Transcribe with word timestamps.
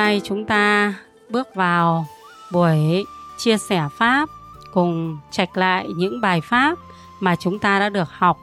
hôm 0.00 0.06
nay 0.06 0.20
chúng 0.24 0.44
ta 0.44 0.94
bước 1.28 1.54
vào 1.54 2.06
buổi 2.52 3.04
chia 3.38 3.58
sẻ 3.58 3.88
pháp, 3.92 4.28
cùng 4.72 5.18
trạch 5.30 5.56
lại 5.56 5.86
những 5.96 6.20
bài 6.20 6.40
pháp 6.40 6.78
mà 7.20 7.36
chúng 7.36 7.58
ta 7.58 7.78
đã 7.78 7.88
được 7.88 8.08
học 8.10 8.38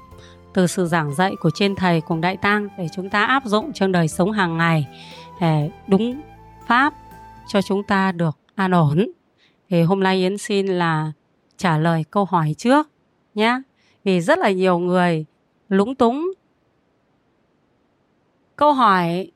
từ 0.53 0.67
sự 0.67 0.85
giảng 0.85 1.15
dạy 1.15 1.35
của 1.41 1.49
trên 1.49 1.75
thầy 1.75 2.01
cùng 2.01 2.21
đại 2.21 2.37
tăng 2.37 2.67
để 2.77 2.87
chúng 2.95 3.09
ta 3.09 3.25
áp 3.25 3.45
dụng 3.45 3.73
trong 3.73 3.91
đời 3.91 4.07
sống 4.07 4.31
hàng 4.31 4.57
ngày 4.57 4.87
để 5.41 5.71
đúng 5.87 6.21
pháp 6.67 6.93
cho 7.47 7.61
chúng 7.61 7.83
ta 7.83 8.11
được 8.11 8.37
an 8.55 8.71
ổn. 8.71 9.07
Thì 9.69 9.81
hôm 9.81 10.03
nay 10.03 10.17
Yến 10.17 10.37
xin 10.37 10.67
là 10.67 11.11
trả 11.57 11.77
lời 11.77 12.05
câu 12.11 12.25
hỏi 12.25 12.55
trước 12.57 12.89
nhé. 13.35 13.61
Vì 14.03 14.21
rất 14.21 14.39
là 14.39 14.51
nhiều 14.51 14.79
người 14.79 15.25
lúng 15.69 15.95
túng. 15.95 16.31
Câu 18.55 18.73
hỏi 18.73 19.31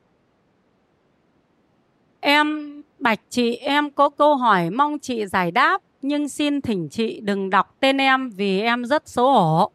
Em 2.22 2.82
bạch 3.00 3.20
chị 3.30 3.56
em 3.56 3.90
có 3.92 4.10
câu 4.10 4.36
hỏi 4.36 4.70
mong 4.70 5.00
chị 5.00 5.26
giải 5.26 5.52
đáp 5.52 5.82
nhưng 6.02 6.30
xin 6.30 6.62
thỉnh 6.62 6.90
chị 6.90 7.20
đừng 7.20 7.50
đọc 7.50 7.76
tên 7.80 7.98
em 7.98 8.30
vì 8.30 8.62
em 8.62 8.86
rất 8.86 9.10
xấu 9.10 9.32
hổ. 9.32 9.72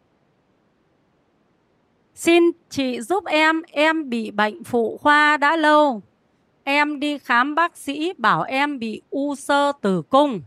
Xin 2.15 2.43
chị 2.69 3.01
giúp 3.01 3.25
em, 3.25 3.61
em 3.71 4.09
bị 4.09 4.31
bệnh 4.31 4.63
phụ 4.63 4.97
khoa 4.97 5.37
đã 5.37 5.55
lâu. 5.55 6.01
Em 6.63 6.99
đi 6.99 7.17
khám 7.17 7.55
bác 7.55 7.77
sĩ 7.77 8.13
bảo 8.17 8.43
em 8.43 8.79
bị 8.79 9.01
u 9.09 9.35
sơ 9.35 9.71
tử 9.81 10.01
cung. 10.01 10.41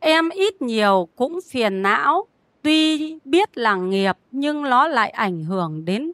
Em 0.00 0.28
ít 0.28 0.62
nhiều 0.62 1.08
cũng 1.16 1.38
phiền 1.50 1.82
não, 1.82 2.26
tuy 2.62 3.18
biết 3.24 3.58
là 3.58 3.74
nghiệp 3.74 4.16
nhưng 4.30 4.62
nó 4.62 4.88
lại 4.88 5.10
ảnh 5.10 5.44
hưởng 5.44 5.84
đến 5.84 6.12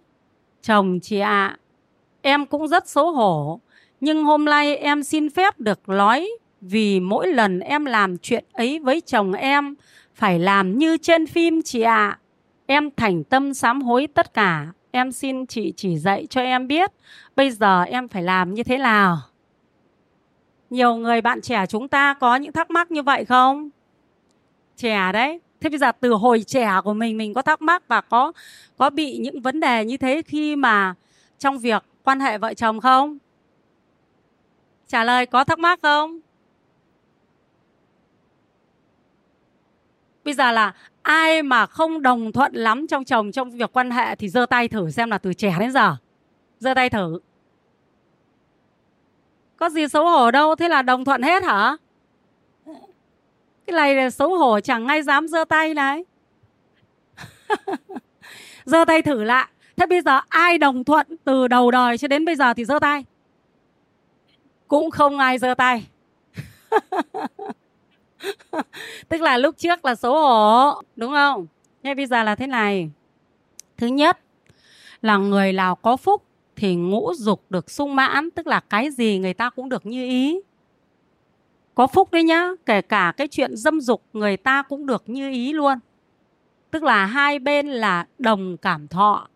chồng 0.63 1.01
chị 1.03 1.19
ạ. 1.19 1.57
À. 1.59 1.62
Em 2.23 2.47
cũng 2.47 2.69
rất 2.69 2.89
xấu 2.89 3.13
hổ, 3.13 3.61
nhưng 4.01 4.25
hôm 4.25 4.45
nay 4.45 4.77
em 4.77 5.03
xin 5.03 5.31
phép 5.31 5.61
được 5.61 5.89
nói 5.89 6.31
vì 6.61 7.01
mỗi 7.01 7.27
lần 7.33 7.61
em 7.61 7.85
làm 7.85 8.19
chuyện 8.19 8.45
ấy 8.53 8.79
với 8.79 9.01
chồng 9.01 9.33
em 9.33 9.75
phải 10.15 10.39
làm 10.39 10.79
như 10.79 10.97
trên 10.97 11.27
phim 11.27 11.63
chị 11.63 11.81
ạ. 11.81 12.09
À. 12.09 12.19
Em 12.67 12.91
thành 12.97 13.25
tâm 13.25 13.55
sám 13.55 13.83
hối 13.83 14.07
tất 14.15 14.35
cả. 14.35 14.67
Em 14.91 15.13
xin 15.13 15.47
chị 15.47 15.73
chỉ 15.77 15.99
dạy 15.99 16.27
cho 16.31 16.41
em 16.41 16.67
biết 16.67 16.91
bây 17.37 17.51
giờ 17.51 17.83
em 17.83 18.09
phải 18.09 18.23
làm 18.23 18.55
như 18.55 18.63
thế 18.63 18.79
nào. 18.79 19.19
Nhiều 20.71 20.95
người 20.95 21.21
bạn 21.21 21.41
trẻ 21.41 21.67
chúng 21.69 21.89
ta 21.89 22.15
có 22.15 22.37
những 22.37 22.53
thắc 22.53 22.71
mắc 22.71 22.91
như 22.91 23.03
vậy 23.03 23.25
không? 23.25 23.71
Trẻ 24.77 25.11
đấy. 25.13 25.41
Thế 25.61 25.71
bây 25.71 25.79
giờ 25.79 25.93
từ 26.01 26.13
hồi 26.13 26.45
trẻ 26.47 26.71
của 26.85 26.95
mình 26.95 27.17
mình 27.19 27.35
có 27.35 27.43
thắc 27.43 27.63
mắc 27.63 27.89
và 27.89 28.01
có 28.01 28.33
có 28.77 28.91
bị 28.91 29.19
những 29.19 29.41
vấn 29.41 29.61
đề 29.61 29.85
như 29.85 29.97
thế 29.97 30.23
khi 30.27 30.57
mà 30.57 30.95
trong 31.39 31.59
việc 31.59 31.85
quan 32.05 32.21
hệ 32.21 32.39
vợ 32.39 32.55
chồng 32.55 32.81
không? 32.81 33.19
Trả 34.89 35.05
lời 35.05 35.27
có 35.27 35.45
thắc 35.45 35.59
mắc 35.59 35.79
không? 35.83 36.21
Bây 40.25 40.35
giờ 40.35 40.53
là 40.53 40.73
ai 41.03 41.43
mà 41.43 41.67
không 41.67 42.03
đồng 42.03 42.33
thuận 42.33 42.53
lắm 42.55 42.87
trong 42.87 43.05
chồng 43.05 43.33
trong 43.33 43.51
việc 43.51 43.73
quan 43.73 43.91
hệ 43.91 44.17
thì 44.17 44.29
giơ 44.29 44.47
tay 44.47 44.69
thử 44.69 44.91
xem 44.91 45.11
là 45.11 45.19
từ 45.19 45.35
trẻ 45.35 45.57
đến 45.61 45.73
giờ. 45.73 45.97
Giơ 46.59 46.75
tay 46.75 46.91
thử. 46.91 47.21
Có 49.57 49.69
gì 49.69 49.89
xấu 49.89 50.11
hổ 50.11 50.31
đâu, 50.31 50.55
thế 50.55 50.69
là 50.69 50.83
đồng 50.83 51.05
thuận 51.05 51.23
hết 51.23 51.43
hả? 51.43 51.77
Cái 53.67 53.73
này 53.73 53.95
là 53.95 54.11
xấu 54.11 54.39
hổ 54.39 54.61
chẳng 54.61 54.87
ai 54.87 55.03
dám 55.03 55.29
giơ 55.29 55.45
tay 55.45 55.75
này. 55.75 56.05
giơ 58.65 58.85
tay 58.85 59.03
thử 59.03 59.25
lại. 59.25 59.49
Thế 59.83 59.87
bây 59.87 60.01
giờ 60.01 60.21
ai 60.29 60.59
đồng 60.59 60.85
thuận 60.85 61.07
từ 61.25 61.49
đầu 61.49 61.71
đời 61.71 61.99
cho 61.99 62.09
đến 62.09 62.25
bây 62.25 62.37
giờ 62.37 62.55
thì 62.55 62.65
giơ 62.65 62.79
tay. 62.79 63.05
Cũng 64.69 64.91
không 64.91 65.19
ai 65.19 65.39
giơ 65.39 65.55
tay. 65.55 65.87
tức 69.09 69.21
là 69.21 69.39
lúc 69.39 69.57
trước 69.59 69.85
là 69.85 69.95
xấu 69.95 70.13
hổ, 70.13 70.83
đúng 70.97 71.13
không? 71.13 71.47
Thế 71.83 71.95
bây 71.95 72.07
giờ 72.07 72.23
là 72.23 72.35
thế 72.35 72.47
này. 72.47 72.91
Thứ 73.77 73.87
nhất 73.87 74.19
là 75.01 75.17
người 75.17 75.53
nào 75.53 75.75
có 75.75 75.97
phúc 75.97 76.23
thì 76.57 76.75
ngũ 76.75 77.15
dục 77.15 77.45
được 77.51 77.71
sung 77.71 77.97
mãn, 77.97 78.31
tức 78.31 78.47
là 78.47 78.61
cái 78.61 78.91
gì 78.91 79.19
người 79.19 79.35
ta 79.35 79.51
cũng 79.51 79.69
được 79.69 79.87
như 79.87 80.05
ý. 80.05 80.41
Có 81.75 81.87
phúc 81.87 82.13
đấy 82.13 82.23
nhá, 82.23 82.51
kể 82.67 82.83
cả 82.83 83.13
cái 83.17 83.29
chuyện 83.29 83.57
dâm 83.57 83.81
dục, 83.81 84.03
người 84.13 84.37
ta 84.37 84.63
cũng 84.63 84.87
được 84.87 85.03
như 85.07 85.31
ý 85.31 85.53
luôn. 85.53 85.79
Tức 86.71 86.83
là 86.83 87.07
hai 87.07 87.39
bên 87.39 87.67
là 87.67 88.07
đồng 88.19 88.57
cảm 88.57 88.89
thọ 88.89 89.29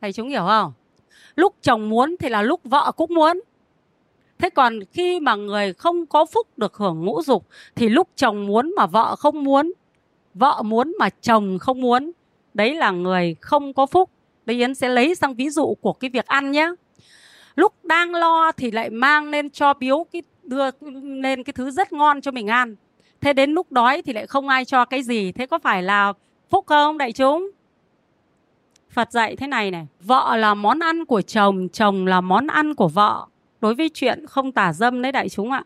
thầy 0.00 0.12
chúng 0.12 0.28
hiểu 0.28 0.44
không? 0.46 0.72
Lúc 1.36 1.54
chồng 1.62 1.88
muốn 1.88 2.16
thì 2.20 2.28
là 2.28 2.42
lúc 2.42 2.60
vợ 2.64 2.92
cũng 2.96 3.14
muốn. 3.14 3.40
Thế 4.38 4.50
còn 4.50 4.80
khi 4.92 5.20
mà 5.20 5.34
người 5.34 5.72
không 5.72 6.06
có 6.06 6.26
phúc 6.26 6.48
được 6.56 6.74
hưởng 6.74 7.04
ngũ 7.04 7.22
dục 7.22 7.46
thì 7.74 7.88
lúc 7.88 8.08
chồng 8.16 8.46
muốn 8.46 8.74
mà 8.76 8.86
vợ 8.86 9.16
không 9.16 9.44
muốn, 9.44 9.72
vợ 10.34 10.62
muốn 10.64 10.94
mà 10.98 11.08
chồng 11.20 11.58
không 11.58 11.80
muốn, 11.80 12.12
đấy 12.54 12.74
là 12.74 12.90
người 12.90 13.36
không 13.40 13.72
có 13.72 13.86
phúc. 13.86 14.10
Đây 14.46 14.56
yến 14.56 14.74
sẽ 14.74 14.88
lấy 14.88 15.14
sang 15.14 15.34
ví 15.34 15.50
dụ 15.50 15.74
của 15.80 15.92
cái 15.92 16.10
việc 16.10 16.26
ăn 16.26 16.50
nhé. 16.50 16.70
Lúc 17.54 17.84
đang 17.84 18.14
lo 18.14 18.52
thì 18.52 18.70
lại 18.70 18.90
mang 18.90 19.30
lên 19.30 19.50
cho 19.50 19.74
biếu 19.74 20.06
cái, 20.12 20.22
đưa 20.42 20.70
lên 21.22 21.42
cái 21.44 21.52
thứ 21.52 21.70
rất 21.70 21.92
ngon 21.92 22.20
cho 22.20 22.30
mình 22.30 22.46
ăn. 22.46 22.76
Thế 23.20 23.32
đến 23.32 23.50
lúc 23.50 23.72
đói 23.72 24.02
thì 24.02 24.12
lại 24.12 24.26
không 24.26 24.48
ai 24.48 24.64
cho 24.64 24.84
cái 24.84 25.02
gì. 25.02 25.32
Thế 25.32 25.46
có 25.46 25.58
phải 25.58 25.82
là 25.82 26.12
phúc 26.50 26.66
không, 26.66 26.98
đại 26.98 27.12
chúng? 27.12 27.50
Phật 28.90 29.12
dạy 29.12 29.36
thế 29.36 29.46
này 29.46 29.70
này, 29.70 29.86
vợ 30.00 30.36
là 30.36 30.54
món 30.54 30.78
ăn 30.78 31.04
của 31.04 31.22
chồng, 31.22 31.68
chồng 31.68 32.06
là 32.06 32.20
món 32.20 32.46
ăn 32.46 32.74
của 32.74 32.88
vợ 32.88 33.26
đối 33.60 33.74
với 33.74 33.90
chuyện 33.94 34.26
không 34.26 34.52
tả 34.52 34.72
dâm 34.72 35.02
đấy 35.02 35.12
đại 35.12 35.28
chúng 35.28 35.50
ạ. 35.50 35.64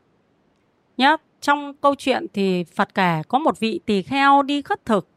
Nhớ, 0.96 1.16
trong 1.40 1.74
câu 1.74 1.94
chuyện 1.94 2.26
thì 2.32 2.64
Phật 2.64 2.94
kể 2.94 3.22
có 3.28 3.38
một 3.38 3.60
vị 3.60 3.80
tỳ 3.86 4.02
kheo 4.02 4.42
đi 4.42 4.62
khất 4.62 4.84
thực. 4.84 5.08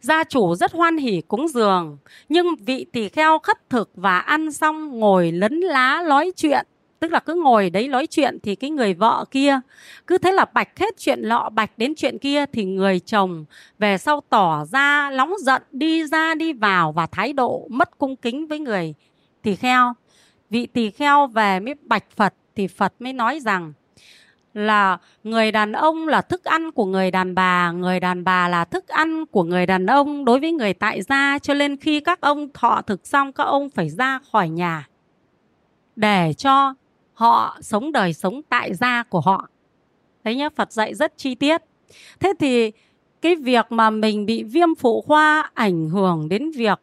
Gia 0.00 0.24
chủ 0.24 0.54
rất 0.54 0.72
hoan 0.72 0.96
hỉ 0.96 1.20
cúng 1.20 1.48
dường, 1.48 1.98
nhưng 2.28 2.46
vị 2.56 2.86
tỳ 2.92 3.08
kheo 3.08 3.38
khất 3.38 3.70
thực 3.70 3.90
và 3.94 4.18
ăn 4.18 4.52
xong 4.52 4.98
ngồi 4.98 5.32
lấn 5.32 5.60
lá 5.60 6.02
nói 6.08 6.32
chuyện. 6.36 6.66
Tức 7.00 7.12
là 7.12 7.20
cứ 7.20 7.34
ngồi 7.34 7.70
đấy 7.70 7.88
nói 7.88 8.06
chuyện 8.06 8.38
thì 8.42 8.54
cái 8.54 8.70
người 8.70 8.94
vợ 8.94 9.24
kia 9.30 9.60
cứ 10.06 10.18
thế 10.18 10.32
là 10.32 10.44
bạch 10.44 10.78
hết 10.78 10.94
chuyện 10.98 11.20
lọ 11.20 11.50
bạch 11.52 11.78
đến 11.78 11.94
chuyện 11.96 12.18
kia 12.18 12.44
thì 12.46 12.64
người 12.64 13.00
chồng 13.00 13.44
về 13.78 13.98
sau 13.98 14.20
tỏ 14.28 14.64
ra 14.64 15.10
nóng 15.10 15.32
giận 15.40 15.62
đi 15.70 16.06
ra 16.06 16.34
đi 16.34 16.52
vào 16.52 16.92
và 16.92 17.06
thái 17.06 17.32
độ 17.32 17.66
mất 17.70 17.98
cung 17.98 18.16
kính 18.16 18.46
với 18.46 18.58
người 18.58 18.94
tỳ 19.42 19.56
kheo. 19.56 19.94
Vị 20.50 20.66
tỳ 20.66 20.90
kheo 20.90 21.26
về 21.26 21.60
mới 21.60 21.74
bạch 21.82 22.04
Phật 22.16 22.34
thì 22.56 22.66
Phật 22.66 22.92
mới 22.98 23.12
nói 23.12 23.40
rằng 23.40 23.72
là 24.54 24.98
người 25.24 25.52
đàn 25.52 25.72
ông 25.72 26.08
là 26.08 26.22
thức 26.22 26.44
ăn 26.44 26.70
của 26.70 26.84
người 26.84 27.10
đàn 27.10 27.34
bà, 27.34 27.72
người 27.72 28.00
đàn 28.00 28.24
bà 28.24 28.48
là 28.48 28.64
thức 28.64 28.88
ăn 28.88 29.26
của 29.26 29.42
người 29.42 29.66
đàn 29.66 29.86
ông. 29.86 30.24
Đối 30.24 30.40
với 30.40 30.52
người 30.52 30.74
tại 30.74 31.02
gia 31.02 31.38
cho 31.38 31.54
nên 31.54 31.76
khi 31.76 32.00
các 32.00 32.20
ông 32.20 32.48
thọ 32.54 32.82
thực 32.82 33.06
xong 33.06 33.32
các 33.32 33.44
ông 33.44 33.70
phải 33.70 33.90
ra 33.90 34.18
khỏi 34.32 34.48
nhà 34.48 34.88
để 35.96 36.32
cho 36.32 36.74
họ 37.18 37.56
sống 37.60 37.92
đời 37.92 38.12
sống 38.12 38.42
tại 38.48 38.74
gia 38.74 39.02
của 39.02 39.20
họ. 39.20 39.48
thấy 40.24 40.36
nhá, 40.36 40.48
Phật 40.48 40.72
dạy 40.72 40.94
rất 40.94 41.12
chi 41.16 41.34
tiết. 41.34 41.62
Thế 42.20 42.32
thì 42.38 42.72
cái 43.22 43.36
việc 43.36 43.72
mà 43.72 43.90
mình 43.90 44.26
bị 44.26 44.42
viêm 44.42 44.74
phụ 44.74 45.00
khoa 45.00 45.50
ảnh 45.54 45.88
hưởng 45.88 46.28
đến 46.28 46.50
việc 46.50 46.80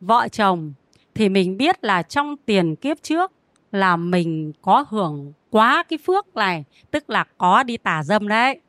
vợ 0.00 0.28
chồng 0.28 0.72
thì 1.14 1.28
mình 1.28 1.56
biết 1.56 1.84
là 1.84 2.02
trong 2.02 2.36
tiền 2.36 2.76
kiếp 2.76 3.02
trước 3.02 3.32
là 3.72 3.96
mình 3.96 4.52
có 4.62 4.84
hưởng 4.88 5.32
quá 5.50 5.82
cái 5.88 5.98
phước 5.98 6.36
này 6.36 6.64
tức 6.90 7.10
là 7.10 7.24
có 7.38 7.62
đi 7.62 7.76
tà 7.76 8.02
dâm 8.02 8.28
đấy 8.28 8.60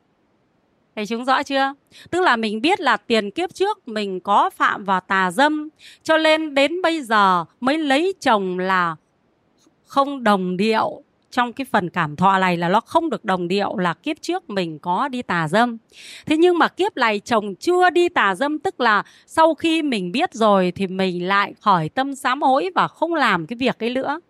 thấy 0.96 1.06
chúng 1.06 1.24
rõ 1.24 1.42
chưa? 1.42 1.74
Tức 2.10 2.20
là 2.20 2.36
mình 2.36 2.60
biết 2.60 2.80
là 2.80 2.96
tiền 2.96 3.30
kiếp 3.30 3.54
trước 3.54 3.88
mình 3.88 4.20
có 4.20 4.50
phạm 4.50 4.84
vào 4.84 5.00
tà 5.00 5.30
dâm 5.30 5.68
Cho 6.02 6.18
nên 6.18 6.54
đến 6.54 6.82
bây 6.82 7.02
giờ 7.02 7.44
mới 7.60 7.78
lấy 7.78 8.14
chồng 8.20 8.58
là 8.58 8.96
không 9.94 10.24
đồng 10.24 10.56
điệu. 10.56 11.02
Trong 11.30 11.52
cái 11.52 11.64
phần 11.72 11.90
cảm 11.90 12.16
thọ 12.16 12.38
này 12.38 12.56
là 12.56 12.68
nó 12.68 12.80
không 12.80 13.10
được 13.10 13.24
đồng 13.24 13.48
điệu, 13.48 13.76
là 13.76 13.94
kiếp 13.94 14.16
trước 14.20 14.50
mình 14.50 14.78
có 14.78 15.08
đi 15.08 15.22
tà 15.22 15.48
dâm. 15.48 15.78
Thế 16.26 16.36
nhưng 16.36 16.58
mà 16.58 16.68
kiếp 16.68 16.96
này 16.96 17.20
chồng 17.20 17.54
chưa 17.54 17.90
đi 17.90 18.08
tà 18.08 18.34
dâm, 18.34 18.58
tức 18.58 18.80
là 18.80 19.02
sau 19.26 19.54
khi 19.54 19.82
mình 19.82 20.12
biết 20.12 20.34
rồi 20.34 20.72
thì 20.74 20.86
mình 20.86 21.28
lại 21.28 21.54
khỏi 21.60 21.88
tâm 21.88 22.14
sám 22.14 22.42
hối 22.42 22.70
và 22.74 22.88
không 22.88 23.14
làm 23.14 23.46
cái 23.46 23.56
việc 23.56 23.82
ấy 23.82 23.90
nữa. 23.90 24.20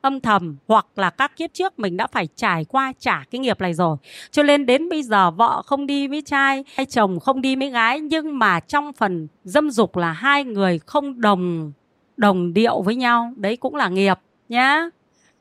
Âm 0.00 0.20
thầm 0.20 0.56
hoặc 0.68 0.86
là 0.96 1.10
các 1.10 1.36
kiếp 1.36 1.50
trước 1.52 1.78
mình 1.78 1.96
đã 1.96 2.06
phải 2.06 2.28
trải 2.36 2.64
qua 2.64 2.92
trả 2.98 3.24
cái 3.30 3.38
nghiệp 3.38 3.60
này 3.60 3.74
rồi. 3.74 3.96
Cho 4.30 4.42
nên 4.42 4.66
đến 4.66 4.88
bây 4.88 5.02
giờ 5.02 5.30
vợ 5.30 5.62
không 5.66 5.86
đi 5.86 6.08
với 6.08 6.22
trai, 6.22 6.64
hay 6.74 6.86
chồng 6.86 7.20
không 7.20 7.40
đi 7.40 7.56
với 7.56 7.70
gái, 7.70 8.00
nhưng 8.00 8.38
mà 8.38 8.60
trong 8.60 8.92
phần 8.92 9.28
dâm 9.44 9.70
dục 9.70 9.96
là 9.96 10.12
hai 10.12 10.44
người 10.44 10.78
không 10.78 11.20
đồng 11.20 11.72
đồng 12.16 12.54
điệu 12.54 12.82
với 12.82 12.96
nhau. 12.96 13.32
Đấy 13.36 13.56
cũng 13.56 13.74
là 13.74 13.88
nghiệp 13.88 14.18
nhá. 14.54 14.88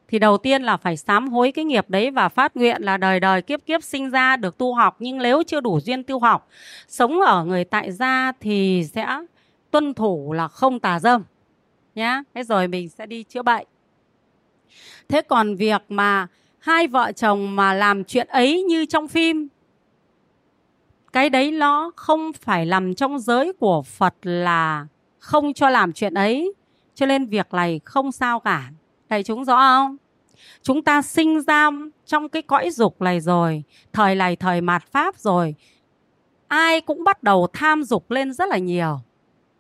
Thì 0.08 0.20
đầu 0.20 0.38
tiên 0.38 0.64
là 0.64 0.78
phải 0.78 0.98
sám 0.98 1.28
hối 1.28 1.52
cái 1.52 1.66
nghiệp 1.66 1.86
đấy 1.90 2.12
và 2.12 2.30
phát 2.30 2.56
nguyện 2.56 2.82
là 2.82 2.98
đời 2.98 3.20
đời 3.20 3.42
kiếp 3.42 3.66
kiếp 3.66 3.84
sinh 3.84 4.10
ra 4.10 4.36
được 4.36 4.58
tu 4.58 4.74
học. 4.74 4.96
Nhưng 5.00 5.18
nếu 5.18 5.44
chưa 5.44 5.62
đủ 5.62 5.80
duyên 5.80 6.04
tu 6.04 6.20
học, 6.20 6.48
sống 6.88 7.20
ở 7.20 7.46
người 7.46 7.64
tại 7.64 7.92
gia 7.92 8.32
thì 8.40 8.88
sẽ 8.94 9.08
tuân 9.72 9.94
thủ 9.94 10.34
là 10.34 10.48
không 10.48 10.80
tà 10.80 11.00
dâm, 11.00 11.24
nhá. 11.96 12.24
Thế 12.34 12.44
rồi 12.44 12.68
mình 12.68 12.90
sẽ 12.90 13.06
đi 13.06 13.24
chữa 13.24 13.42
bệnh. 13.42 13.68
Thế 15.08 15.22
còn 15.22 15.56
việc 15.56 15.82
mà 15.90 16.28
hai 16.60 16.88
vợ 16.88 17.12
chồng 17.12 17.56
mà 17.56 17.74
làm 17.74 18.04
chuyện 18.04 18.28
ấy 18.28 18.64
như 18.64 18.86
trong 18.86 19.08
phim, 19.08 19.48
cái 21.14 21.30
đấy 21.30 21.52
nó 21.52 21.92
không 21.96 22.34
phải 22.34 22.66
nằm 22.66 22.96
trong 22.96 23.20
giới 23.20 23.54
của 23.54 23.82
phật 23.82 24.16
là 24.22 24.88
không 25.20 25.54
cho 25.54 25.70
làm 25.70 25.94
chuyện 25.94 26.14
ấy. 26.14 26.54
Cho 26.96 27.06
nên 27.06 27.26
việc 27.26 27.54
này 27.54 27.82
không 27.86 28.12
sao 28.12 28.40
cả 28.40 28.72
thầy 29.14 29.24
chúng 29.24 29.46
rõ 29.46 29.58
không? 29.58 29.98
Chúng 30.62 30.84
ta 30.84 31.02
sinh 31.02 31.42
ra 31.42 31.70
trong 32.06 32.30
cái 32.30 32.42
cõi 32.42 32.70
dục 32.70 33.02
này 33.02 33.20
rồi, 33.20 33.64
thời 33.94 34.16
này 34.16 34.36
thời 34.36 34.62
mạt 34.62 34.84
pháp 34.92 35.18
rồi. 35.18 35.56
Ai 36.48 36.82
cũng 36.82 37.04
bắt 37.04 37.24
đầu 37.24 37.48
tham 37.54 37.84
dục 37.84 38.12
lên 38.12 38.34
rất 38.34 38.50
là 38.50 38.58
nhiều. 38.58 39.00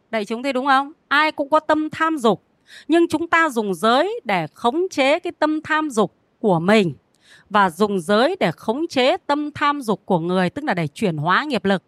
Đại 0.10 0.26
chúng 0.26 0.44
thấy 0.44 0.54
đúng 0.54 0.66
không? 0.66 0.92
Ai 1.08 1.32
cũng 1.32 1.50
có 1.50 1.60
tâm 1.60 1.90
tham 1.90 2.18
dục, 2.18 2.44
nhưng 2.88 3.08
chúng 3.08 3.28
ta 3.28 3.50
dùng 3.50 3.74
giới 3.74 4.20
để 4.24 4.48
khống 4.54 4.90
chế 4.92 5.20
cái 5.20 5.34
tâm 5.40 5.62
tham 5.62 5.90
dục 5.90 6.16
của 6.40 6.60
mình 6.60 6.94
và 7.50 7.70
dùng 7.70 8.00
giới 8.00 8.36
để 8.40 8.52
khống 8.52 8.88
chế 8.88 9.18
tâm 9.18 9.52
tham 9.52 9.82
dục 9.82 10.02
của 10.06 10.20
người, 10.20 10.50
tức 10.50 10.66
là 10.66 10.74
để 10.74 10.88
chuyển 10.88 11.18
hóa 11.18 11.44
nghiệp 11.44 11.66
lực 11.66 11.84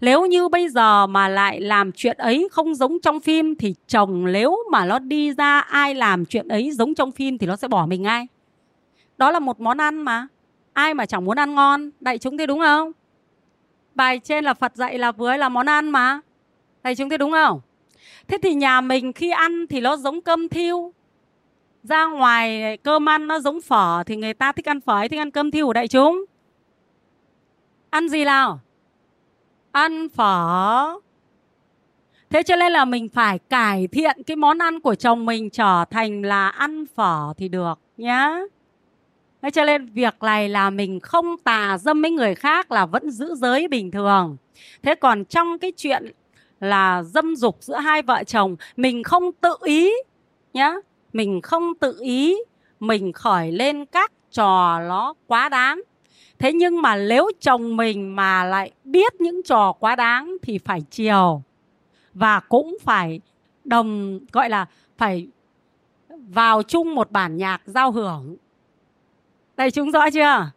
nếu 0.00 0.26
như 0.26 0.48
bây 0.48 0.68
giờ 0.68 1.06
mà 1.06 1.28
lại 1.28 1.60
làm 1.60 1.92
chuyện 1.92 2.16
ấy 2.16 2.48
không 2.50 2.74
giống 2.74 3.00
trong 3.00 3.20
phim 3.20 3.54
thì 3.54 3.74
chồng 3.86 4.32
nếu 4.32 4.58
mà 4.70 4.84
nó 4.84 4.98
đi 4.98 5.32
ra 5.32 5.60
ai 5.60 5.94
làm 5.94 6.24
chuyện 6.24 6.48
ấy 6.48 6.70
giống 6.72 6.94
trong 6.94 7.12
phim 7.12 7.38
thì 7.38 7.46
nó 7.46 7.56
sẽ 7.56 7.68
bỏ 7.68 7.86
mình 7.86 8.02
ngay 8.02 8.26
đó 9.18 9.30
là 9.30 9.38
một 9.38 9.60
món 9.60 9.78
ăn 9.78 10.02
mà. 10.02 10.26
Ai 10.72 10.94
mà 10.94 11.06
chẳng 11.06 11.24
muốn 11.24 11.38
ăn 11.38 11.54
ngon 11.54 11.90
đại 12.00 12.18
chúng 12.18 12.36
thấy 12.38 12.46
đúng 12.46 12.58
không? 12.58 12.92
Bài 13.94 14.18
trên 14.24 14.44
là 14.44 14.54
phật 14.54 14.76
dạy 14.76 14.98
là 14.98 15.12
với 15.12 15.38
là 15.38 15.48
món 15.48 15.66
ăn 15.66 15.90
mà. 15.90 16.20
Đại 16.82 16.94
chúng 16.94 17.08
thấy 17.08 17.18
đúng 17.18 17.32
không? 17.32 17.60
Thế 18.28 18.38
thì 18.42 18.54
nhà 18.54 18.80
mình 18.80 19.12
khi 19.12 19.30
ăn 19.30 19.66
thì 19.66 19.80
nó 19.80 19.96
giống 19.96 20.20
cơm 20.20 20.48
thiêu. 20.48 20.92
Ra 21.82 22.06
ngoài 22.06 22.76
cơm 22.76 23.08
ăn 23.08 23.26
nó 23.26 23.40
giống 23.40 23.60
phở 23.60 24.02
thì 24.06 24.16
người 24.16 24.34
ta 24.34 24.52
thích 24.52 24.68
ăn 24.68 24.80
phở 24.80 25.08
thích 25.10 25.20
ăn 25.20 25.30
cơm 25.30 25.50
thiêu 25.50 25.66
của 25.66 25.72
đại 25.72 25.88
chúng? 25.88 26.24
Ăn 27.90 28.08
gì 28.08 28.24
nào? 28.24 28.60
Ăn 29.74 30.08
phở. 30.08 30.94
Thế 32.30 32.42
cho 32.42 32.56
nên 32.56 32.72
là 32.72 32.84
mình 32.84 33.08
phải 33.08 33.38
cải 33.38 33.86
thiện 33.86 34.22
cái 34.26 34.36
món 34.36 34.58
ăn 34.58 34.80
của 34.80 34.94
chồng 34.94 35.26
mình 35.26 35.50
trở 35.50 35.84
thành 35.90 36.22
là 36.22 36.48
ăn 36.48 36.84
phở 36.94 37.32
thì 37.36 37.48
được 37.48 37.78
nhá. 37.96 38.38
Thế 39.42 39.50
cho 39.50 39.64
nên 39.64 39.86
việc 39.86 40.22
này 40.22 40.48
là 40.48 40.70
mình 40.70 41.00
không 41.00 41.36
tà 41.38 41.78
dâm 41.78 42.02
với 42.02 42.10
người 42.10 42.34
khác 42.34 42.72
là 42.72 42.86
vẫn 42.86 43.10
giữ 43.10 43.34
giới 43.34 43.68
bình 43.68 43.90
thường. 43.90 44.36
Thế 44.82 44.94
còn 44.94 45.24
trong 45.24 45.58
cái 45.58 45.72
chuyện 45.76 46.12
là 46.60 47.02
dâm 47.02 47.36
dục 47.36 47.56
giữa 47.60 47.76
hai 47.76 48.02
vợ 48.02 48.24
chồng, 48.24 48.56
mình 48.76 49.02
không 49.02 49.32
tự 49.32 49.56
ý 49.62 49.92
nhá. 50.52 50.74
Mình 51.12 51.40
không 51.40 51.74
tự 51.74 51.98
ý 52.00 52.36
mình 52.80 53.12
khởi 53.12 53.52
lên 53.52 53.84
các 53.84 54.12
trò 54.32 54.80
nó 54.88 55.14
quá 55.26 55.48
đáng 55.48 55.82
thế 56.44 56.52
nhưng 56.52 56.82
mà 56.82 56.96
nếu 56.96 57.30
chồng 57.40 57.76
mình 57.76 58.16
mà 58.16 58.44
lại 58.44 58.72
biết 58.84 59.20
những 59.20 59.42
trò 59.42 59.72
quá 59.72 59.96
đáng 59.96 60.36
thì 60.42 60.58
phải 60.58 60.80
chiều. 60.90 61.42
Và 62.14 62.40
cũng 62.40 62.76
phải 62.82 63.20
đồng, 63.64 64.20
gọi 64.32 64.50
là 64.50 64.66
phải 64.98 65.28
vào 66.08 66.62
chung 66.62 66.94
một 66.94 67.10
bản 67.10 67.36
nhạc 67.36 67.62
giao 67.64 67.92
hưởng. 67.92 68.36
Đây, 69.56 69.70
chúng 69.70 69.90
rõ 69.90 70.10
chưa? 70.10 70.50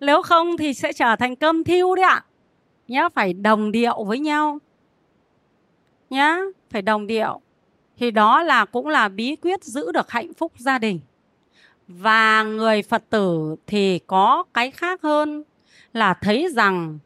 Nếu 0.00 0.22
không 0.22 0.56
thì 0.56 0.74
sẽ 0.74 0.92
trở 0.92 1.16
thành 1.16 1.36
cơm 1.36 1.64
thiêu 1.64 1.94
đấy 1.94 2.04
ạ. 2.04 2.24
Nhá, 2.88 3.08
phải 3.08 3.32
đồng 3.32 3.72
điệu 3.72 4.04
với 4.04 4.18
nhau. 4.18 4.58
Nhá, 6.10 6.38
phải 6.70 6.82
đồng 6.82 7.06
điệu. 7.06 7.40
Thì 7.96 8.10
đó 8.10 8.42
là 8.42 8.64
cũng 8.64 8.86
là 8.86 9.08
bí 9.08 9.36
quyết 9.36 9.64
giữ 9.64 9.92
được 9.92 10.10
hạnh 10.10 10.34
phúc 10.34 10.52
gia 10.56 10.78
đình 10.78 11.00
và 11.88 12.42
người 12.42 12.82
phật 12.82 13.04
tử 13.10 13.56
thì 13.66 13.98
có 13.98 14.44
cái 14.54 14.70
khác 14.70 15.02
hơn 15.02 15.42
là 15.92 16.14
thấy 16.14 16.48
rằng 16.52 16.98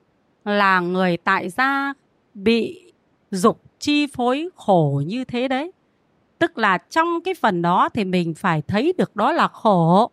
là 0.44 0.80
người 0.80 1.16
tại 1.16 1.48
gia 1.48 1.92
bị 2.34 2.92
dục 3.30 3.60
chi 3.78 4.06
phối 4.06 4.48
khổ 4.56 5.02
như 5.06 5.24
thế 5.24 5.48
đấy. 5.48 5.72
Tức 6.38 6.58
là 6.58 6.78
trong 6.78 7.20
cái 7.24 7.34
phần 7.34 7.62
đó 7.62 7.88
thì 7.94 8.04
mình 8.04 8.34
phải 8.34 8.62
thấy 8.62 8.92
được 8.98 9.16
đó 9.16 9.32
là 9.32 9.48
khổ, 9.48 10.10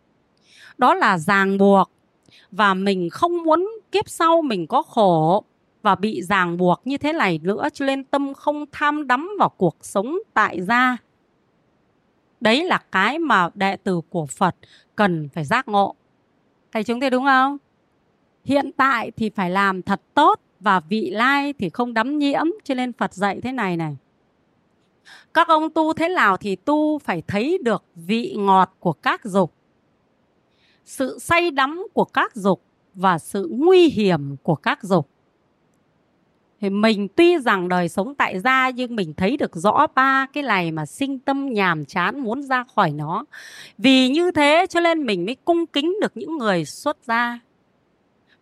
đó 0.77 0.93
là 0.93 1.17
ràng 1.17 1.57
buộc. 1.57 1.91
Và 2.51 2.73
mình 2.73 3.09
không 3.09 3.43
muốn 3.43 3.69
kiếp 3.91 4.09
sau 4.09 4.41
mình 4.41 4.67
có 4.67 4.81
khổ 4.81 5.43
và 5.81 5.95
bị 5.95 6.21
ràng 6.21 6.57
buộc 6.57 6.81
như 6.85 6.97
thế 6.97 7.13
này 7.13 7.39
nữa, 7.43 7.67
cho 7.73 7.85
nên 7.85 8.03
tâm 8.03 8.33
không 8.33 8.65
tham 8.71 9.07
đắm 9.07 9.29
vào 9.39 9.49
cuộc 9.49 9.77
sống 9.81 10.17
tại 10.33 10.61
gia 10.61 10.97
đấy 12.41 12.63
là 12.63 12.77
cái 12.91 13.19
mà 13.19 13.49
đệ 13.53 13.75
tử 13.75 14.01
của 14.09 14.25
phật 14.25 14.55
cần 14.95 15.29
phải 15.33 15.45
giác 15.45 15.67
ngộ. 15.67 15.95
Thầy 16.71 16.83
chúng 16.83 16.99
thấy 16.99 17.09
đúng 17.09 17.25
không? 17.25 17.57
Hiện 18.43 18.71
tại 18.77 19.11
thì 19.11 19.29
phải 19.29 19.49
làm 19.49 19.81
thật 19.81 20.01
tốt 20.13 20.39
và 20.59 20.79
vị 20.79 21.09
lai 21.09 21.53
thì 21.53 21.69
không 21.69 21.93
đắm 21.93 22.17
nhiễm, 22.17 22.45
cho 22.63 22.75
nên 22.75 22.93
phật 22.93 23.13
dạy 23.13 23.41
thế 23.41 23.51
này 23.51 23.77
này. 23.77 23.97
Các 25.33 25.47
ông 25.47 25.69
tu 25.69 25.93
thế 25.93 26.09
nào 26.09 26.37
thì 26.37 26.55
tu 26.55 26.99
phải 26.99 27.23
thấy 27.27 27.59
được 27.63 27.83
vị 27.95 28.35
ngọt 28.37 28.75
của 28.79 28.93
các 28.93 29.25
dục, 29.25 29.53
sự 30.85 31.19
say 31.19 31.51
đắm 31.51 31.87
của 31.93 32.05
các 32.05 32.35
dục 32.35 32.61
và 32.93 33.17
sự 33.17 33.47
nguy 33.51 33.89
hiểm 33.89 34.35
của 34.43 34.55
các 34.55 34.83
dục 34.83 35.09
thì 36.61 36.69
mình 36.69 37.07
tuy 37.15 37.37
rằng 37.37 37.69
đời 37.69 37.89
sống 37.89 38.15
tại 38.15 38.39
gia 38.39 38.69
nhưng 38.69 38.95
mình 38.95 39.13
thấy 39.13 39.37
được 39.37 39.55
rõ 39.55 39.87
ba 39.95 40.27
cái 40.33 40.43
này 40.43 40.71
mà 40.71 40.85
sinh 40.85 41.19
tâm 41.19 41.53
nhàm 41.53 41.85
chán 41.85 42.19
muốn 42.19 42.43
ra 42.43 42.63
khỏi 42.75 42.91
nó. 42.91 43.25
Vì 43.77 44.09
như 44.09 44.31
thế 44.31 44.65
cho 44.69 44.79
nên 44.79 45.05
mình 45.05 45.25
mới 45.25 45.35
cung 45.35 45.65
kính 45.65 45.95
được 46.01 46.17
những 46.17 46.37
người 46.37 46.65
xuất 46.65 46.97
gia. 47.07 47.39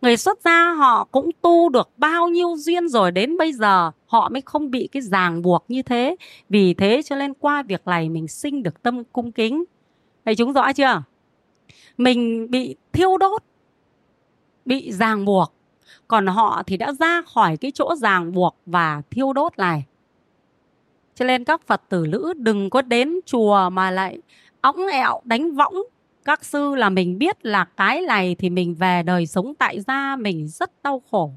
Người 0.00 0.16
xuất 0.16 0.38
gia 0.44 0.72
họ 0.72 1.04
cũng 1.04 1.30
tu 1.42 1.68
được 1.68 1.90
bao 1.96 2.28
nhiêu 2.28 2.54
duyên 2.56 2.88
rồi 2.88 3.12
đến 3.12 3.36
bây 3.36 3.52
giờ 3.52 3.90
họ 4.06 4.28
mới 4.28 4.42
không 4.44 4.70
bị 4.70 4.88
cái 4.92 5.02
ràng 5.02 5.42
buộc 5.42 5.64
như 5.68 5.82
thế. 5.82 6.16
Vì 6.48 6.74
thế 6.74 7.02
cho 7.04 7.16
nên 7.16 7.34
qua 7.34 7.62
việc 7.62 7.86
này 7.86 8.08
mình 8.08 8.28
sinh 8.28 8.62
được 8.62 8.82
tâm 8.82 9.04
cung 9.04 9.32
kính. 9.32 9.64
Thầy 10.24 10.34
chúng 10.34 10.52
rõ 10.52 10.72
chưa? 10.72 11.02
Mình 11.98 12.50
bị 12.50 12.76
thiêu 12.92 13.16
đốt, 13.16 13.42
bị 14.64 14.92
ràng 14.92 15.24
buộc 15.24 15.57
còn 16.08 16.26
họ 16.26 16.62
thì 16.66 16.76
đã 16.76 16.92
ra 16.92 17.22
khỏi 17.22 17.56
cái 17.56 17.70
chỗ 17.70 17.94
ràng 17.96 18.32
buộc 18.32 18.56
và 18.66 19.02
thiêu 19.10 19.32
đốt 19.32 19.58
này. 19.58 19.84
Cho 21.14 21.24
nên 21.24 21.44
các 21.44 21.66
phật 21.66 21.82
tử 21.88 22.06
nữ 22.08 22.32
đừng 22.36 22.70
có 22.70 22.82
đến 22.82 23.14
chùa 23.26 23.70
mà 23.70 23.90
lại 23.90 24.18
ống 24.60 24.86
ẹo, 24.86 25.20
đánh 25.24 25.54
võng. 25.54 25.74
Các 26.24 26.44
sư 26.44 26.74
là 26.74 26.90
mình 26.90 27.18
biết 27.18 27.46
là 27.46 27.64
cái 27.64 28.00
này 28.00 28.36
thì 28.38 28.50
mình 28.50 28.74
về 28.74 29.02
đời 29.02 29.26
sống 29.26 29.54
tại 29.54 29.80
gia 29.80 30.16
mình 30.16 30.48
rất 30.48 30.70
đau 30.82 31.02
khổ. 31.10 31.30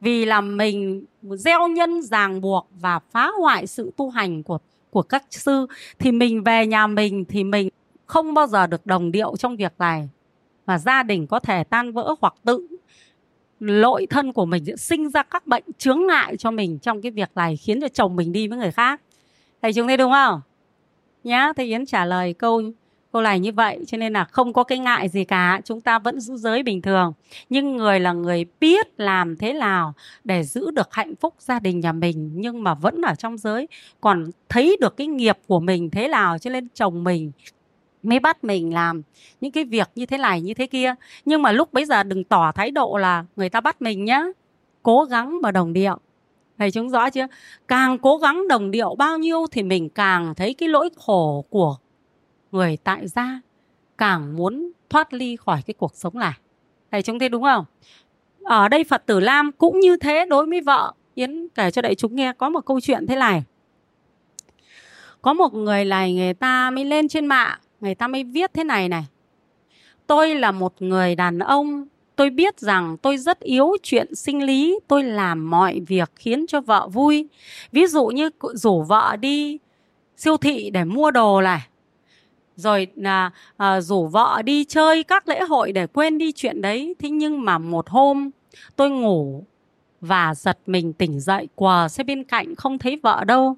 Vì 0.00 0.24
là 0.24 0.40
mình 0.40 1.04
gieo 1.22 1.68
nhân 1.68 2.02
ràng 2.02 2.40
buộc 2.40 2.68
và 2.80 2.98
phá 2.98 3.30
hoại 3.40 3.66
sự 3.66 3.92
tu 3.96 4.10
hành 4.10 4.42
của 4.42 4.58
của 4.90 5.02
các 5.02 5.24
sư, 5.30 5.66
thì 5.98 6.12
mình 6.12 6.42
về 6.42 6.66
nhà 6.66 6.86
mình 6.86 7.24
thì 7.24 7.44
mình 7.44 7.68
không 8.06 8.34
bao 8.34 8.46
giờ 8.46 8.66
được 8.66 8.86
đồng 8.86 9.12
điệu 9.12 9.36
trong 9.38 9.56
việc 9.56 9.72
này. 9.78 10.08
Và 10.66 10.78
gia 10.78 11.02
đình 11.02 11.26
có 11.26 11.38
thể 11.38 11.64
tan 11.64 11.92
vỡ 11.92 12.14
hoặc 12.20 12.34
tự 12.44 12.66
lỗi 13.66 14.06
thân 14.10 14.32
của 14.32 14.44
mình 14.46 14.64
sẽ 14.64 14.76
sinh 14.76 15.10
ra 15.10 15.22
các 15.22 15.46
bệnh 15.46 15.64
chướng 15.78 16.06
ngại 16.06 16.36
cho 16.36 16.50
mình 16.50 16.78
trong 16.78 17.02
cái 17.02 17.12
việc 17.12 17.30
này, 17.34 17.56
khiến 17.56 17.80
cho 17.80 17.88
chồng 17.88 18.16
mình 18.16 18.32
đi 18.32 18.48
với 18.48 18.58
người 18.58 18.70
khác. 18.70 19.00
Thầy 19.62 19.72
chúng 19.72 19.86
thấy 19.86 19.96
đúng 19.96 20.12
không? 20.12 20.40
Nhá, 21.24 21.52
thầy 21.56 21.66
yến 21.66 21.86
trả 21.86 22.04
lời 22.04 22.32
câu 22.32 22.62
câu 23.12 23.22
này 23.22 23.40
như 23.40 23.52
vậy, 23.52 23.78
cho 23.86 23.98
nên 23.98 24.12
là 24.12 24.24
không 24.24 24.52
có 24.52 24.64
cái 24.64 24.78
ngại 24.78 25.08
gì 25.08 25.24
cả, 25.24 25.60
chúng 25.64 25.80
ta 25.80 25.98
vẫn 25.98 26.20
giữ 26.20 26.36
giới 26.36 26.62
bình 26.62 26.82
thường. 26.82 27.12
Nhưng 27.48 27.76
người 27.76 28.00
là 28.00 28.12
người 28.12 28.44
biết 28.60 29.00
làm 29.00 29.36
thế 29.36 29.52
nào 29.52 29.94
để 30.24 30.42
giữ 30.42 30.70
được 30.70 30.88
hạnh 30.94 31.14
phúc 31.20 31.34
gia 31.38 31.58
đình 31.58 31.80
nhà 31.80 31.92
mình, 31.92 32.30
nhưng 32.34 32.62
mà 32.62 32.74
vẫn 32.74 33.02
ở 33.02 33.14
trong 33.14 33.38
giới, 33.38 33.68
còn 34.00 34.30
thấy 34.48 34.76
được 34.80 34.96
cái 34.96 35.06
nghiệp 35.06 35.38
của 35.46 35.60
mình 35.60 35.90
thế 35.90 36.08
nào, 36.08 36.38
cho 36.38 36.50
nên 36.50 36.68
chồng 36.74 37.04
mình 37.04 37.32
mới 38.02 38.20
bắt 38.20 38.44
mình 38.44 38.74
làm, 38.74 39.02
những 39.40 39.52
cái 39.52 39.64
việc 39.64 39.90
như 39.94 40.06
thế 40.06 40.18
này, 40.18 40.40
như 40.40 40.54
thế 40.54 40.66
kia. 40.66 40.94
Nhưng 41.24 41.42
mà 41.42 41.52
lúc 41.52 41.72
bấy 41.72 41.84
giờ 41.84 42.02
đừng 42.02 42.24
tỏ 42.24 42.52
thái 42.52 42.70
độ 42.70 42.96
là 42.96 43.24
người 43.36 43.48
ta 43.48 43.60
bắt 43.60 43.82
mình 43.82 44.04
nhá, 44.04 44.24
cố 44.82 45.04
gắng 45.04 45.40
mà 45.42 45.50
đồng 45.50 45.72
điệu. 45.72 45.98
Thầy 46.58 46.70
chúng 46.70 46.90
rõ 46.90 47.10
chưa? 47.10 47.26
Càng 47.68 47.98
cố 47.98 48.16
gắng 48.16 48.48
đồng 48.48 48.70
điệu 48.70 48.94
bao 48.94 49.18
nhiêu 49.18 49.46
thì 49.50 49.62
mình 49.62 49.88
càng 49.88 50.34
thấy 50.34 50.54
cái 50.54 50.68
lỗi 50.68 50.90
khổ 50.96 51.44
của 51.50 51.76
người 52.52 52.76
tại 52.84 53.08
gia, 53.08 53.40
càng 53.98 54.36
muốn 54.36 54.72
thoát 54.90 55.12
ly 55.12 55.36
khỏi 55.36 55.62
cái 55.66 55.74
cuộc 55.74 55.92
sống 55.94 56.18
này. 56.18 56.32
Thầy 56.90 57.02
chúng 57.02 57.18
thấy 57.18 57.28
đúng 57.28 57.42
không? 57.42 57.64
Ở 58.42 58.68
đây 58.68 58.84
phật 58.84 59.06
tử 59.06 59.20
lam 59.20 59.52
cũng 59.52 59.80
như 59.80 59.96
thế 59.96 60.26
đối 60.26 60.46
với 60.46 60.60
vợ. 60.60 60.92
Yến 61.14 61.48
kể 61.48 61.70
cho 61.70 61.82
đại 61.82 61.94
chúng 61.94 62.16
nghe, 62.16 62.32
có 62.32 62.48
một 62.48 62.60
câu 62.66 62.80
chuyện 62.80 63.06
thế 63.06 63.16
này. 63.16 63.42
Có 65.22 65.32
một 65.32 65.54
người 65.54 65.84
này, 65.84 66.14
người 66.14 66.34
ta 66.34 66.70
mới 66.70 66.84
lên 66.84 67.08
trên 67.08 67.26
mạng 67.26 67.58
người 67.82 67.94
ta 67.94 68.08
mới 68.08 68.24
viết 68.24 68.54
thế 68.54 68.64
này 68.64 68.88
này. 68.88 69.04
Tôi 70.06 70.34
là 70.34 70.52
một 70.52 70.74
người 70.78 71.14
đàn 71.14 71.38
ông 71.38 71.86
tôi 72.16 72.30
biết 72.30 72.60
rằng 72.60 72.96
tôi 72.96 73.18
rất 73.18 73.40
yếu 73.40 73.76
chuyện 73.82 74.14
sinh 74.14 74.42
lý 74.42 74.78
tôi 74.88 75.04
làm 75.04 75.50
mọi 75.50 75.80
việc 75.80 76.10
khiến 76.16 76.46
cho 76.46 76.60
vợ 76.60 76.88
vui. 76.88 77.28
Ví 77.72 77.86
dụ 77.86 78.06
như 78.06 78.30
rủ 78.54 78.82
vợ 78.82 79.16
đi 79.16 79.58
siêu 80.16 80.36
thị 80.36 80.70
để 80.70 80.84
mua 80.84 81.10
đồ 81.10 81.40
này. 81.42 81.60
Rồi 82.56 82.86
là 82.94 83.30
à, 83.56 83.80
rủ 83.80 84.06
vợ 84.06 84.42
đi 84.44 84.64
chơi 84.64 85.02
các 85.02 85.28
lễ 85.28 85.40
hội 85.40 85.72
để 85.72 85.86
quên 85.86 86.18
đi 86.18 86.32
chuyện 86.32 86.62
đấy. 86.62 86.94
Thế 86.98 87.10
nhưng 87.10 87.44
mà 87.44 87.58
một 87.58 87.88
hôm 87.88 88.30
tôi 88.76 88.90
ngủ 88.90 89.44
và 90.00 90.34
giật 90.34 90.58
mình 90.66 90.92
tỉnh 90.92 91.20
dậy 91.20 91.48
quờ 91.54 91.88
xe 91.88 92.04
bên 92.04 92.24
cạnh 92.24 92.54
không 92.54 92.78
thấy 92.78 93.00
vợ 93.02 93.24
đâu. 93.24 93.56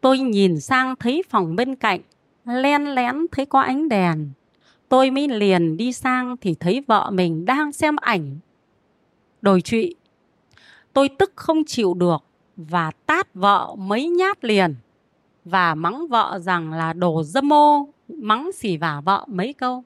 Tôi 0.00 0.18
nhìn 0.18 0.60
sang 0.60 0.94
thấy 0.96 1.22
phòng 1.28 1.56
bên 1.56 1.74
cạnh 1.74 2.00
len 2.44 2.94
lén 2.94 3.26
thấy 3.32 3.46
có 3.46 3.60
ánh 3.60 3.88
đèn. 3.88 4.30
Tôi 4.88 5.10
mới 5.10 5.28
liền 5.28 5.76
đi 5.76 5.92
sang 5.92 6.36
thì 6.36 6.54
thấy 6.54 6.84
vợ 6.86 7.10
mình 7.12 7.44
đang 7.44 7.72
xem 7.72 7.96
ảnh. 7.96 8.38
Đồi 9.42 9.60
trụy, 9.60 9.94
tôi 10.92 11.08
tức 11.08 11.32
không 11.36 11.64
chịu 11.66 11.94
được 11.94 12.24
và 12.56 12.90
tát 13.06 13.34
vợ 13.34 13.74
mấy 13.78 14.08
nhát 14.08 14.44
liền 14.44 14.74
và 15.44 15.74
mắng 15.74 16.08
vợ 16.08 16.38
rằng 16.42 16.72
là 16.72 16.92
đồ 16.92 17.22
dâm 17.22 17.52
ô, 17.52 17.88
mắng 18.08 18.50
xỉ 18.52 18.76
vả 18.76 19.00
vợ 19.04 19.24
mấy 19.26 19.52
câu. 19.52 19.84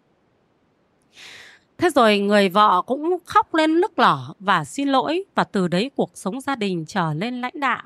Thế 1.78 1.90
rồi 1.90 2.18
người 2.18 2.48
vợ 2.48 2.82
cũng 2.86 3.18
khóc 3.24 3.54
lên 3.54 3.80
nức 3.80 3.98
lở 3.98 4.34
và 4.38 4.64
xin 4.64 4.88
lỗi 4.88 5.24
và 5.34 5.44
từ 5.44 5.68
đấy 5.68 5.90
cuộc 5.96 6.10
sống 6.14 6.40
gia 6.40 6.56
đình 6.56 6.84
trở 6.86 7.14
lên 7.14 7.40
lãnh 7.40 7.60
đạo 7.60 7.82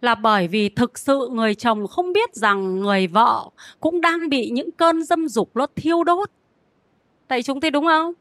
là 0.00 0.14
bởi 0.14 0.48
vì 0.48 0.68
thực 0.68 0.98
sự 0.98 1.28
người 1.32 1.54
chồng 1.54 1.86
không 1.86 2.12
biết 2.12 2.34
rằng 2.34 2.80
người 2.80 3.06
vợ 3.06 3.48
cũng 3.80 4.00
đang 4.00 4.28
bị 4.28 4.50
những 4.50 4.70
cơn 4.70 5.04
dâm 5.04 5.28
dục 5.28 5.50
nó 5.54 5.66
thiêu 5.76 6.04
đốt. 6.04 6.30
Tại 7.28 7.42
chúng 7.42 7.60
thấy 7.60 7.70
đúng 7.70 7.86
không? 7.86 8.12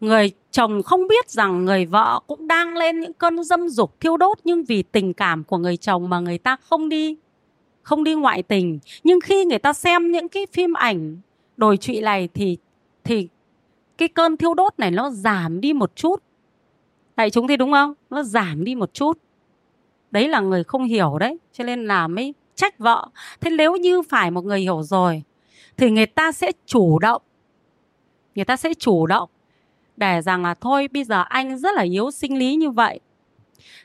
Người 0.00 0.32
chồng 0.50 0.82
không 0.82 1.08
biết 1.08 1.30
rằng 1.30 1.64
người 1.64 1.86
vợ 1.86 2.20
cũng 2.26 2.46
đang 2.46 2.76
lên 2.76 3.00
những 3.00 3.12
cơn 3.12 3.44
dâm 3.44 3.68
dục 3.68 4.00
thiêu 4.00 4.16
đốt 4.16 4.38
nhưng 4.44 4.64
vì 4.64 4.82
tình 4.82 5.14
cảm 5.14 5.44
của 5.44 5.58
người 5.58 5.76
chồng 5.76 6.08
mà 6.08 6.20
người 6.20 6.38
ta 6.38 6.56
không 6.56 6.88
đi 6.88 7.16
không 7.82 8.04
đi 8.04 8.14
ngoại 8.14 8.42
tình. 8.42 8.78
Nhưng 9.04 9.20
khi 9.20 9.44
người 9.44 9.58
ta 9.58 9.72
xem 9.72 10.12
những 10.12 10.28
cái 10.28 10.46
phim 10.52 10.72
ảnh 10.72 11.16
đồi 11.56 11.76
trụy 11.76 12.00
này 12.00 12.28
thì 12.34 12.58
thì 13.04 13.28
cái 13.98 14.08
cơn 14.08 14.36
thiêu 14.36 14.54
đốt 14.54 14.78
này 14.78 14.90
nó 14.90 15.10
giảm 15.10 15.60
đi 15.60 15.72
một 15.72 15.96
chút. 15.96 16.22
Tại 17.14 17.30
chúng 17.30 17.48
thấy 17.48 17.56
đúng 17.56 17.72
không? 17.72 17.94
Nó 18.10 18.22
giảm 18.22 18.64
đi 18.64 18.74
một 18.74 18.94
chút 18.94 19.18
đấy 20.10 20.28
là 20.28 20.40
người 20.40 20.64
không 20.64 20.84
hiểu 20.84 21.18
đấy 21.18 21.38
cho 21.52 21.64
nên 21.64 21.84
là 21.84 22.08
mới 22.08 22.34
trách 22.54 22.78
vợ. 22.78 23.08
Thế 23.40 23.50
nếu 23.50 23.76
như 23.76 24.02
phải 24.02 24.30
một 24.30 24.44
người 24.44 24.60
hiểu 24.60 24.82
rồi 24.82 25.22
thì 25.76 25.90
người 25.90 26.06
ta 26.06 26.32
sẽ 26.32 26.52
chủ 26.66 26.98
động 26.98 27.22
người 28.34 28.44
ta 28.44 28.56
sẽ 28.56 28.74
chủ 28.74 29.06
động 29.06 29.30
để 29.96 30.22
rằng 30.22 30.42
là 30.42 30.54
thôi 30.54 30.88
bây 30.92 31.04
giờ 31.04 31.24
anh 31.28 31.58
rất 31.58 31.74
là 31.74 31.82
yếu 31.82 32.10
sinh 32.10 32.38
lý 32.38 32.54
như 32.54 32.70
vậy. 32.70 33.00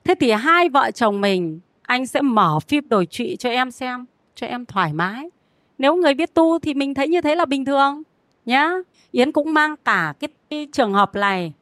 Thế 0.04 0.16
thì 0.20 0.32
hai 0.32 0.70
vợ 0.70 0.92
chồng 0.92 1.22
mình 1.22 1.60
anh 1.82 2.06
sẽ 2.06 2.22
mở 2.22 2.60
phim 2.68 2.90
đổi 2.90 3.06
trụy 3.06 3.36
cho 3.40 3.50
em 3.50 3.72
xem 3.72 4.06
cho 4.36 4.48
em 4.48 4.66
thoải 4.66 4.94
mái. 4.94 5.30
Nếu 5.78 5.96
người 5.96 6.14
biết 6.14 6.34
tu 6.34 6.60
thì 6.60 6.74
mình 6.74 6.94
thấy 6.94 7.08
như 7.08 7.22
thế 7.22 7.36
là 7.36 7.46
bình 7.46 7.66
thường 7.66 8.04
nhá. 8.46 8.72
Yến 9.12 9.32
cũng 9.32 9.54
mang 9.54 9.76
cả 9.86 10.14
cái, 10.20 10.30
cái 10.50 10.68
trường 10.72 10.94
hợp 10.94 11.16
này 11.16 11.54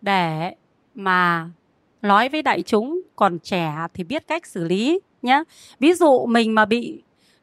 để 0.00 0.54
mà 0.94 1.50
nói 2.02 2.28
với 2.28 2.42
đại 2.42 2.62
chúng 2.62 3.00
còn 3.16 3.38
trẻ 3.38 3.74
thì 3.94 4.04
biết 4.04 4.26
cách 4.26 4.46
xử 4.46 4.64
lý 4.64 5.00
nhé 5.22 5.42
ví 5.78 5.94
dụ 5.94 6.26
mình 6.26 6.54
mà 6.54 6.64
bị 6.64 7.02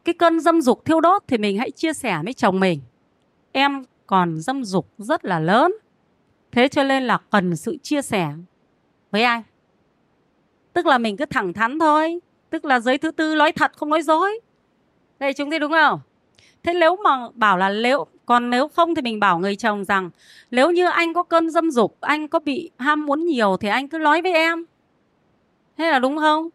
cái 0.10 0.14
cơn 0.14 0.40
dâm 0.40 0.62
dục 0.62 0.86
thiêu 0.86 1.02
đốt 1.02 1.24
thì 1.28 1.38
mình 1.38 1.58
hãy 1.58 1.72
chia 1.72 1.94
sẻ 1.94 2.20
với 2.24 2.34
chồng 2.34 2.60
mình. 2.60 2.80
Em 3.52 3.84
còn 4.08 4.38
dâm 4.40 4.64
dục 4.64 4.88
rất 4.98 5.26
là 5.26 5.40
lớn. 5.40 5.72
Thế 6.52 6.68
cho 6.68 6.84
nên 6.84 7.04
là 7.04 7.20
cần 7.30 7.56
sự 7.56 7.78
chia 7.78 8.02
sẻ 8.02 8.34
với 9.12 9.24
ai? 9.24 9.44
Tức 10.74 10.86
là 10.86 10.98
mình 10.98 11.18
cứ 11.18 11.26
thẳng 11.26 11.54
thắn 11.54 11.80
thôi. 11.80 12.20
Tức 12.50 12.66
là 12.66 12.80
giới 12.80 12.98
thứ 12.98 13.12
tư 13.12 13.36
nói 13.36 13.52
thật 13.52 13.72
không 13.78 13.90
nói 13.90 14.02
dối. 14.02 14.40
Đây, 15.20 15.34
chúng 15.34 15.50
thấy 15.50 15.60
đúng 15.60 15.72
không? 15.72 16.00
Thế 16.64 16.74
nếu 16.74 16.96
mà 17.04 17.30
bảo 17.34 17.58
là 17.58 17.70
nếu 17.70 18.06
còn 18.26 18.50
nếu 18.50 18.68
không 18.68 18.96
thì 18.96 19.02
mình 19.02 19.20
bảo 19.20 19.40
người 19.40 19.56
chồng 19.56 19.86
rằng, 19.86 20.10
nếu 20.52 20.72
như 20.72 20.86
anh 20.90 21.14
có 21.14 21.24
cơn 21.24 21.50
dâm 21.50 21.72
dục, 21.72 21.98
anh 22.02 22.28
có 22.28 22.40
bị 22.40 22.70
ham 22.78 23.06
muốn 23.06 23.26
nhiều 23.26 23.58
thì 23.58 23.70
anh 23.70 23.88
cứ 23.88 23.98
nói 23.98 24.22
với 24.22 24.34
em. 24.34 24.66
Thế 25.78 25.92
là 25.92 26.00
đúng 26.00 26.18
không? 26.18 26.50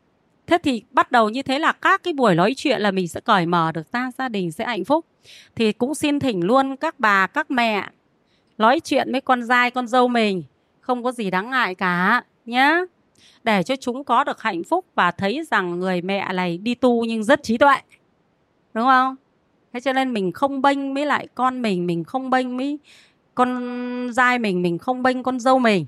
Thế 0.47 0.59
thì 0.63 0.83
bắt 0.91 1.13
đầu 1.13 1.29
như 1.29 1.43
thế 1.43 1.59
là 1.59 1.73
các 1.73 2.03
cái 2.03 2.13
buổi 2.13 2.35
nói 2.35 2.55
chuyện 2.57 2.81
là 2.81 2.91
mình 2.91 3.09
sẽ 3.09 3.21
cởi 3.21 3.47
mở 3.47 3.73
được 3.73 3.93
ra, 3.93 4.11
gia 4.19 4.29
đình 4.29 4.53
sẽ 4.53 4.65
hạnh 4.65 4.85
phúc. 4.85 5.07
Thì 5.55 5.73
cũng 5.73 5.95
xin 5.95 6.21
thỉnh 6.21 6.45
luôn 6.45 6.77
các 6.77 7.01
bà, 7.01 7.27
các 7.27 7.51
mẹ 7.51 7.89
nói 8.59 8.81
chuyện 8.81 9.13
với 9.13 9.21
con 9.21 9.49
trai, 9.49 9.71
con 9.71 9.87
dâu 9.87 10.09
mình, 10.09 10.43
không 10.81 11.05
có 11.05 11.13
gì 11.13 11.31
đáng 11.31 11.51
ngại 11.51 11.75
cả, 11.75 12.25
nhá. 12.47 12.81
Để 13.45 13.63
cho 13.63 13.77
chúng 13.77 14.05
có 14.05 14.25
được 14.25 14.43
hạnh 14.43 14.65
phúc 14.65 14.87
và 14.95 15.11
thấy 15.11 15.43
rằng 15.51 15.79
người 15.79 16.03
mẹ 16.03 16.33
này 16.33 16.59
đi 16.59 16.75
tu 16.75 17.05
nhưng 17.05 17.25
rất 17.25 17.43
trí 17.43 17.59
tuệ. 17.59 17.77
Đúng 18.75 18.85
không? 18.85 19.17
Thế 19.75 19.81
cho 19.81 19.93
nên 19.93 20.13
mình 20.13 20.33
không 20.33 20.63
bênh 20.63 20.95
với 20.95 21.07
lại 21.07 21.29
con 21.35 21.63
mình 21.63 21.87
mình 21.87 22.05
không 22.05 22.31
bênh 22.31 22.57
với 22.57 22.79
con 23.35 24.11
dai 24.13 24.39
mình 24.39 24.63
mình 24.63 24.79
không 24.79 25.03
bênh 25.03 25.23
con 25.23 25.41
dâu 25.41 25.59
mình. 25.59 25.87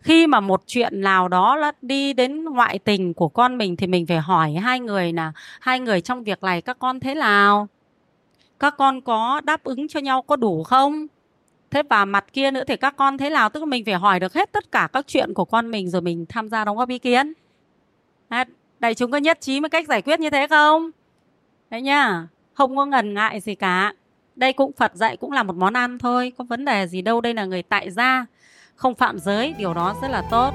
Khi 0.00 0.26
mà 0.26 0.40
một 0.40 0.62
chuyện 0.66 1.00
nào 1.00 1.28
đó 1.28 1.56
là 1.56 1.72
đi 1.82 2.12
đến 2.12 2.44
ngoại 2.44 2.78
tình 2.78 3.14
của 3.14 3.28
con 3.28 3.58
mình 3.58 3.76
thì 3.76 3.86
mình 3.86 4.06
phải 4.06 4.18
hỏi 4.18 4.52
hai 4.52 4.80
người 4.80 5.12
là, 5.12 5.32
hai 5.60 5.80
người 5.80 6.00
trong 6.00 6.24
việc 6.24 6.42
này 6.42 6.62
các 6.62 6.78
con 6.78 7.00
thế 7.00 7.14
nào? 7.14 7.68
Các 8.58 8.74
con 8.78 9.00
có 9.00 9.40
đáp 9.44 9.64
ứng 9.64 9.88
cho 9.88 10.00
nhau 10.00 10.22
có 10.22 10.36
đủ 10.36 10.62
không? 10.62 11.06
Thế 11.70 11.82
và 11.90 12.04
mặt 12.04 12.24
kia 12.32 12.50
nữa 12.50 12.64
thì 12.66 12.76
các 12.76 12.96
con 12.96 13.18
thế 13.18 13.30
nào? 13.30 13.48
Tức 13.48 13.60
là 13.60 13.66
mình 13.66 13.84
phải 13.84 13.94
hỏi 13.94 14.20
được 14.20 14.34
hết 14.34 14.52
tất 14.52 14.72
cả 14.72 14.88
các 14.92 15.06
chuyện 15.06 15.34
của 15.34 15.44
con 15.44 15.70
mình 15.70 15.90
rồi 15.90 16.02
mình 16.02 16.26
tham 16.28 16.48
gia 16.48 16.64
đóng 16.64 16.76
góp 16.76 16.88
ý 16.88 16.98
kiến. 16.98 17.32
Đại 18.80 18.94
chúng 18.94 19.10
có 19.10 19.18
nhất 19.18 19.40
trí 19.40 19.60
với 19.60 19.70
cách 19.70 19.88
giải 19.88 20.02
quyết 20.02 20.20
như 20.20 20.30
thế 20.30 20.46
không? 20.46 20.90
Đấy 21.70 21.82
nha 21.82 22.26
không 22.54 22.76
có 22.76 22.86
ngần 22.86 23.14
ngại 23.14 23.40
gì 23.40 23.54
cả. 23.54 23.92
Đây 24.36 24.52
cũng, 24.52 24.72
phật 24.72 24.94
dạy 24.94 25.16
cũng 25.16 25.32
là 25.32 25.42
một 25.42 25.56
món 25.56 25.74
ăn 25.74 25.98
thôi, 25.98 26.32
có 26.38 26.44
vấn 26.44 26.64
đề 26.64 26.86
gì 26.86 27.02
đâu, 27.02 27.20
đây 27.20 27.34
là 27.34 27.44
người 27.44 27.62
tại 27.62 27.90
gia. 27.90 28.26
Không 28.76 28.94
phạm 28.94 29.18
giới, 29.18 29.54
điều 29.58 29.74
đó 29.74 29.94
rất 30.02 30.08
là 30.08 30.22
tốt. 30.30 30.52